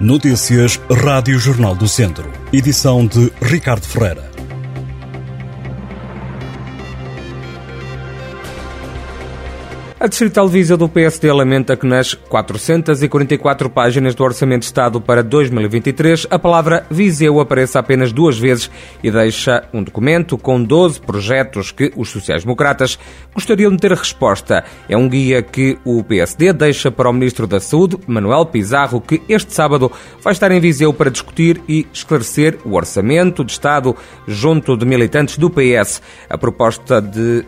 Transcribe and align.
Notícias 0.00 0.80
Rádio 0.88 1.40
Jornal 1.40 1.74
do 1.74 1.88
Centro. 1.88 2.30
Edição 2.52 3.04
de 3.04 3.32
Ricardo 3.42 3.84
Ferreira. 3.84 4.37
A 10.00 10.06
Distrital 10.06 10.46
Visa 10.46 10.76
do 10.76 10.88
PSD 10.88 11.32
lamenta 11.32 11.76
que 11.76 11.84
nas 11.84 12.14
444 12.14 13.68
páginas 13.68 14.14
do 14.14 14.22
Orçamento 14.22 14.60
de 14.60 14.66
Estado 14.66 15.00
para 15.00 15.24
2023 15.24 16.28
a 16.30 16.38
palavra 16.38 16.86
Viseu 16.88 17.40
apareça 17.40 17.80
apenas 17.80 18.12
duas 18.12 18.38
vezes 18.38 18.70
e 19.02 19.10
deixa 19.10 19.64
um 19.74 19.82
documento 19.82 20.38
com 20.38 20.62
12 20.62 21.00
projetos 21.00 21.72
que 21.72 21.92
os 21.96 22.10
sociais-democratas 22.10 22.96
gostariam 23.34 23.72
de 23.72 23.78
ter 23.78 23.90
resposta. 23.90 24.62
É 24.88 24.96
um 24.96 25.08
guia 25.08 25.42
que 25.42 25.76
o 25.84 26.04
PSD 26.04 26.52
deixa 26.52 26.92
para 26.92 27.10
o 27.10 27.12
Ministro 27.12 27.48
da 27.48 27.58
Saúde, 27.58 27.98
Manuel 28.06 28.46
Pizarro, 28.46 29.00
que 29.00 29.20
este 29.28 29.52
sábado 29.52 29.90
vai 30.22 30.32
estar 30.32 30.52
em 30.52 30.60
Viseu 30.60 30.92
para 30.92 31.10
discutir 31.10 31.60
e 31.68 31.88
esclarecer 31.92 32.56
o 32.64 32.76
Orçamento 32.76 33.44
de 33.44 33.50
Estado 33.50 33.96
junto 34.28 34.76
de 34.76 34.86
militantes 34.86 35.36
do 35.36 35.50
PS. 35.50 36.00
A 36.30 36.38
proposta 36.38 37.02
de 37.02 37.44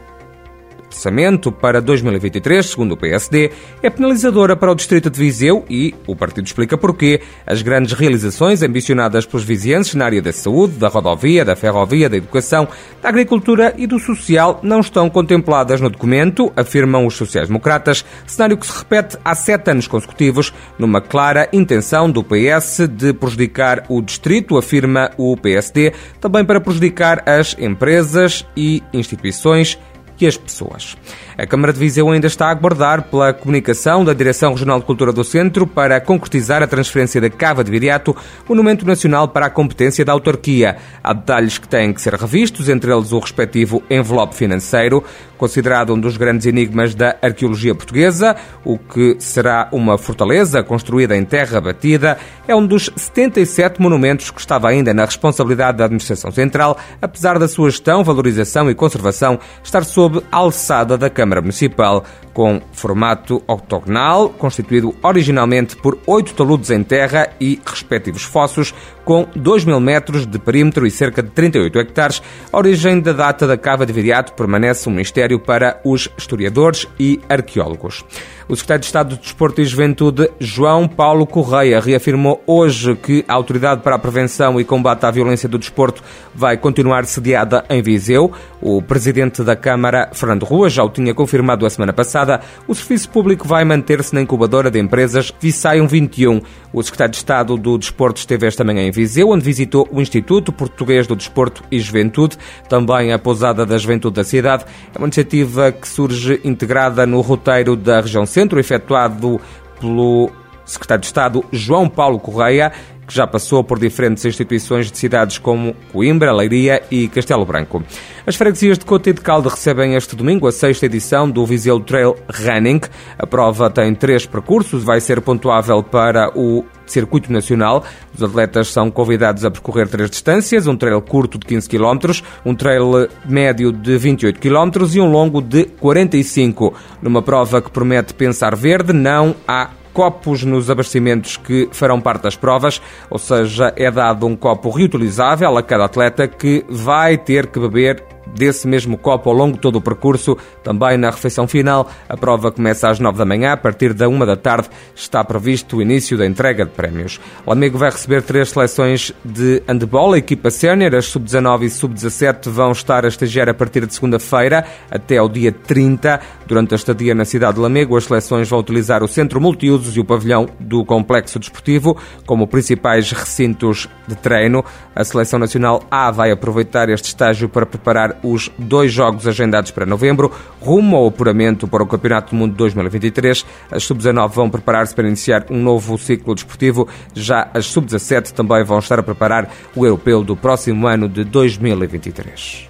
orçamento 0.91 1.53
para 1.53 1.81
2023, 1.81 2.67
segundo 2.67 2.93
o 2.93 2.97
PSD, 2.97 3.51
é 3.83 3.89
penalizadora 3.89 4.57
para 4.57 4.73
o 4.73 4.75
Distrito 4.75 5.09
de 5.09 5.19
Viseu 5.19 5.65
e 5.71 5.95
o 6.07 6.17
partido 6.17 6.47
explica 6.47 6.77
porquê. 6.77 7.21
As 7.47 7.63
grandes 7.63 7.93
realizações 7.93 8.63
ambicionadas 8.63 9.25
pelos 9.25 9.45
vizienses 9.45 9.95
na 9.95 10.05
área 10.05 10.21
da 10.21 10.33
saúde, 10.33 10.75
da 10.75 10.89
rodovia, 10.89 11.45
da 11.45 11.57
ferrovia, 11.57 12.09
da 12.09 12.17
educação, 12.17 12.69
da 13.01 13.09
agricultura 13.09 13.73
e 13.79 13.87
do 13.87 13.99
social 13.99 14.61
não 14.63 14.81
estão 14.81 15.09
contempladas 15.09 15.81
no 15.81 15.89
documento, 15.89 16.53
afirmam 16.57 17.07
os 17.07 17.15
sociais-democratas, 17.15 18.05
cenário 18.27 18.57
que 18.57 18.67
se 18.67 18.79
repete 18.79 19.17
há 19.25 19.35
sete 19.35 19.71
anos 19.71 19.87
consecutivos, 19.87 20.53
numa 20.79 21.01
clara 21.01 21.49
intenção 21.53 22.11
do 22.11 22.25
PS 22.25 22.89
de 22.89 23.13
prejudicar 23.13 23.85
o 23.89 24.03
Distrito, 24.03 24.59
afirma 24.59 25.11
o 25.17 25.37
PSD, 25.37 25.93
também 26.21 26.45
para 26.45 26.61
prejudicar 26.61 27.23
as 27.29 27.57
empresas 27.59 28.45
e 28.57 28.83
instituições 28.93 29.79
as 30.27 30.37
pessoas. 30.37 30.97
A 31.37 31.47
Câmara 31.47 31.73
de 31.73 31.79
Viseu 31.79 32.11
ainda 32.11 32.27
está 32.27 32.47
a 32.47 32.51
aguardar 32.51 33.05
pela 33.05 33.33
comunicação 33.33 34.05
da 34.05 34.13
Direção 34.13 34.53
Regional 34.53 34.79
de 34.79 34.87
Cultura 34.87 35.13
do 35.13 35.25
Centro 35.25 35.67
para 35.67 36.01
concretizar 36.01 36.63
a 36.63 36.67
transferência 36.67 37.21
da 37.21 37.31
Cava 37.31 37.65
de 37.65 37.71
Viriato, 37.71 38.15
monumento 38.49 38.87
nacional 38.87 39.29
para 39.29 39.47
a 39.47 39.51
competência 39.51 40.05
da 40.05 40.13
autarquia. 40.13 40.77
Há 41.03 41.13
detalhes 41.13 41.59
que 41.59 41.69
têm 41.69 41.93
que 41.93 42.03
ser 42.03 42.15
revistos, 42.15 42.69
entre 42.69 42.93
eles 42.93 43.13
o 43.13 43.19
respectivo 43.19 43.83
envelope 43.89 44.35
financeiro, 44.35 45.03
considerado 45.39 45.95
um 45.95 45.99
dos 45.99 46.19
grandes 46.19 46.47
enigmas 46.47 46.95
da 46.95 47.17
arqueologia 47.23 47.75
portuguesa, 47.75 48.37
o 48.63 48.77
que 48.77 49.17
será 49.19 49.69
uma 49.73 49.97
fortaleza 49.97 50.63
construída 50.63 51.17
em 51.17 51.25
terra 51.25 51.61
batida, 51.63 52.19
é 52.47 52.55
um 52.55 52.67
dos 52.67 52.91
77 52.95 53.81
monumentos 53.81 54.31
que 54.31 54.39
estava 54.39 54.69
ainda 54.69 54.93
na 54.93 55.07
responsabilidade 55.07 55.79
da 55.79 55.87
Administração 55.87 56.31
Central, 56.31 56.77
apesar 57.01 57.39
da 57.39 57.49
sua 57.49 57.71
gestão, 57.71 58.05
valorização 58.05 58.71
e 58.71 58.75
conservação 58.75 59.39
estar 59.63 59.83
sob 59.85 60.10
a 60.31 60.37
alçada 60.37 60.99
da 60.99 61.09
Câmara 61.09 61.41
Municipal, 61.41 62.05
com 62.33 62.61
formato 62.73 63.43
octogonal, 63.47 64.31
constituído 64.31 64.95
originalmente 65.03 65.77
por 65.77 65.99
oito 66.07 66.35
taludes 66.35 66.71
em 66.71 66.83
terra 66.83 67.29
e 67.41 67.61
respectivos 67.67 68.23
fossos, 68.23 68.75
com 69.05 69.27
2 69.35 69.65
mil 69.65 69.81
metros 69.81 70.27
de 70.27 70.39
perímetro 70.39 70.87
e 70.87 70.91
cerca 70.91 71.23
de 71.23 71.31
38 71.31 71.79
hectares. 71.79 72.23
A 72.53 72.59
origem 72.59 73.01
da 73.01 73.13
data 73.13 73.47
da 73.47 73.57
cava 73.57 73.85
de 73.85 73.93
Viriato 73.93 74.33
permanece 74.35 74.89
um 74.89 74.93
mistério 74.93 75.39
para 75.39 75.81
os 75.85 76.09
historiadores 76.17 76.87
e 76.99 77.21
arqueólogos. 77.29 78.05
O 78.49 78.57
secretário 78.57 78.81
de 78.81 78.87
Estado 78.87 79.17
do 79.17 79.21
Desporto 79.21 79.61
e 79.61 79.65
Juventude, 79.65 80.29
João 80.41 80.89
Paulo 80.89 81.27
Correia, 81.27 81.81
reafirmou 81.81 82.43
hoje 82.47 82.97
que 82.97 83.25
a 83.29 83.35
Autoridade 83.35 83.81
para 83.83 83.95
a 83.95 83.99
Prevenção 83.99 84.61
e 84.61 84.65
Combate 84.65 85.07
à 85.07 85.11
Violência 85.11 85.49
do 85.49 85.59
Desporto 85.59 86.03
vai 86.35 86.57
continuar 86.57 87.05
sediada 87.05 87.65
em 87.71 87.81
Viseu. 87.81 88.33
O 88.61 88.83
presidente 88.83 89.45
da 89.45 89.55
Câmara, 89.55 90.00
Fernando 90.13 90.45
Rua, 90.45 90.69
já 90.69 90.85
o 90.85 90.89
tinha 90.89 91.15
confirmado 91.15 91.67
a 91.67 91.71
semana 91.71 91.93
passada. 91.93 92.41
O 92.67 92.75
serviço 92.75 93.09
público 93.11 93.47
vai 93.47 93.65
manter-se 93.65 94.15
na 94.15 94.21
incubadora 94.21 94.71
de 94.71 94.79
empresas 94.79 95.33
Visaium 95.41 95.87
21. 95.87 96.41
O 96.73 96.83
secretário 96.83 97.13
de 97.13 97.19
Estado 97.19 97.57
do 97.57 97.77
Desporto 97.77 98.19
esteve 98.19 98.47
esta 98.47 98.65
manhã 98.65 98.83
em 98.83 98.91
Viseu, 98.91 99.31
onde 99.31 99.45
visitou 99.45 99.89
o 99.91 100.01
Instituto 100.01 100.53
Português 100.53 101.07
do 101.07 101.17
Desporto 101.17 101.63
e 101.71 101.79
Juventude, 101.79 102.37
também 102.69 103.13
a 103.13 103.19
Pousada 103.19 103.67
da 103.67 103.77
Juventude 103.77 104.17
da 104.17 104.25
cidade. 104.25 104.65
É 104.95 104.99
uma 104.99 105.07
iniciativa 105.07 105.73
que 105.73 105.89
surge 105.89 106.41
integrada 106.45 107.07
no 107.07 107.21
roteiro 107.21 107.75
da 107.77 108.01
região 108.01 108.25
centro 108.25 108.61
efetuado 108.61 109.41
pelo 109.81 110.31
secretário 110.71 111.01
de 111.01 111.07
Estado 111.07 111.45
João 111.53 111.89
Paulo 111.89 112.19
Correia, 112.19 112.73
que 113.11 113.17
já 113.17 113.27
passou 113.27 113.65
por 113.65 113.77
diferentes 113.77 114.25
instituições 114.25 114.91
de 114.91 114.97
cidades 114.97 115.37
como 115.37 115.75
Coimbra, 115.93 116.33
Leiria 116.33 116.81
e 116.91 117.09
Castelo 117.09 117.45
Branco. 117.45 117.83
As 118.25 118.37
freguesias 118.37 118.79
de 118.79 118.85
Cota 118.85 119.11
e 119.11 119.13
de 119.13 119.21
Calde 119.21 119.49
recebem 119.49 119.97
este 119.97 120.15
domingo 120.15 120.47
a 120.47 120.53
sexta 120.53 120.87
edição 120.87 121.29
do 121.29 121.45
Viseu 121.45 121.81
Trail 121.81 122.15
Running. 122.29 122.81
A 123.19 123.27
prova 123.27 123.69
tem 123.69 123.93
três 123.97 124.27
percursos, 124.27 124.85
vai 124.85 125.01
ser 125.01 125.21
pontuável 125.21 125.83
para 125.83 126.31
o 126.39 126.65
circuito 126.87 127.33
nacional. 127.33 127.85
Os 128.15 128.23
atletas 128.23 128.69
são 128.69 128.91
convidados 128.93 129.45
a 129.45 129.51
percorrer 129.51 129.89
três 129.89 130.09
distâncias, 130.09 130.69
um 130.69 130.77
trail 130.77 131.03
curto 131.03 131.37
de 131.37 131.47
15 131.47 131.69
km, 131.69 132.13
um 132.47 132.55
trail 132.55 133.09
médio 133.25 133.73
de 133.73 133.99
28 133.99 134.39
km 134.39 134.71
e 134.95 135.01
um 135.01 135.11
longo 135.11 135.41
de 135.41 135.65
45. 135.65 136.75
Numa 137.03 137.23
prova 137.23 137.61
que 137.61 137.71
promete 137.71 138.15
pensar 138.15 138.55
verde, 138.55 138.93
não 138.93 139.35
há 139.49 139.71
copos 139.93 140.45
nos 140.45 140.71
abastecimentos 140.71 141.37
que 141.37 141.69
farão 141.73 142.01
parte 142.01 142.23
das 142.23 142.37
provas, 142.37 142.81
ou 143.09 143.19
seja, 143.19 143.73
é 143.77 143.91
dado 143.91 144.27
um 144.27 144.37
copo 144.37 144.71
reutilizável 144.71 145.57
a 145.57 145.63
cada 145.63 145.85
atleta 145.85 146.29
que 146.29 146.65
vai 146.69 147.19
ter 147.19 147.47
que 147.47 147.61
beber 147.61 148.05
desse 148.35 148.67
mesmo 148.67 148.97
copo 148.97 149.31
ao 149.31 149.37
longo 149.37 149.55
de 149.55 149.61
todo 149.61 149.77
o 149.77 149.81
percurso, 149.81 150.37
também 150.63 150.97
na 150.97 151.11
refeição 151.11 151.47
final. 151.47 151.91
A 152.09 152.17
prova 152.17 152.51
começa 152.51 152.89
às 152.89 152.99
9 152.99 153.19
da 153.19 153.25
manhã, 153.25 153.53
a 153.53 153.57
partir 153.57 153.93
da 153.93 154.09
1 154.09 154.19
da 154.21 154.37
tarde 154.37 154.69
está 154.95 155.23
previsto 155.25 155.77
o 155.77 155.83
início 155.83 156.17
da 156.17 156.27
entrega 156.27 156.65
de 156.65 156.71
prémios. 156.71 157.21
O 157.45 157.53
amigo 157.53 157.79
vai 157.79 157.91
receber 157.91 158.23
três 158.23 158.51
seleções 158.51 159.13
de 159.25 159.63
handball, 159.67 160.13
a 160.13 160.19
equipa 160.19 160.51
sénior, 160.51 160.95
as 160.95 161.07
sub-19 161.07 161.63
e 161.63 161.71
sub-17 161.71 162.49
vão 162.49 162.73
estar 162.73 163.05
a 163.05 163.09
estagiar 163.09 163.49
a 163.49 163.55
partir 163.55 163.87
de 163.87 163.95
segunda-feira 163.95 164.65
até 164.91 165.19
ao 165.19 165.29
dia 165.29 165.53
30. 165.53 166.21
Durante 166.47 166.75
a 166.75 166.77
estadia 166.77 167.15
na 167.15 167.25
cidade 167.25 167.55
de 167.55 167.61
Lamego, 167.61 167.97
as 167.97 168.05
seleções 168.05 168.49
vão 168.49 168.59
utilizar 168.59 169.03
o 169.03 169.09
centro 169.09 169.41
multiusos 169.41 169.97
e 169.97 170.01
o 170.01 170.05
pavilhão 170.05 170.49
do 170.59 170.85
complexo 170.85 171.39
desportivo 171.39 171.97
como 172.27 172.47
principais 172.47 173.11
recintos 173.13 173.89
de 174.07 174.17
treino. 174.17 174.65
A 174.95 175.05
seleção 175.05 175.39
nacional 175.39 175.83
A 175.91 176.11
vai 176.11 176.31
aproveitar 176.31 176.89
este 176.89 177.07
estágio 177.07 177.49
para 177.49 177.67
preparar 177.67 178.19
os 178.23 178.51
dois 178.59 178.93
jogos 178.93 179.27
agendados 179.27 179.71
para 179.71 179.87
novembro, 179.87 180.33
rumo 180.61 180.97
ao 180.97 181.09
apuramento 181.09 181.67
para 181.67 181.83
o 181.83 181.87
Campeonato 181.87 182.31
do 182.31 182.37
Mundo 182.37 182.55
2023. 182.55 183.45
As 183.71 183.85
sub-19 183.85 184.31
vão 184.31 184.51
preparar-se 184.51 184.95
para 184.95 185.09
iniciar 185.09 185.47
um 185.51 185.63
novo 185.63 185.99
ciclo 185.99 186.35
desportivo. 186.35 186.89
Já 187.15 187.49
as 187.55 187.67
sub-17 187.67 188.33
também 188.33 188.63
vão 188.65 188.79
estar 188.79 188.99
a 188.99 189.03
preparar 189.03 189.51
o 189.75 189.85
europeu 189.85 190.23
do 190.23 190.37
próximo 190.37 190.87
ano 190.87 191.09
de 191.09 191.25
2023. 191.25 192.69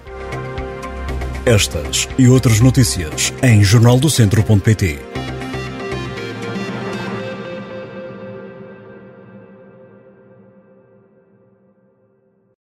Estas 1.45 2.07
e 2.19 2.27
outras 2.27 2.59
notícias 2.59 3.33
em 3.41 3.63
jornaldocentro.pt. 3.63 4.99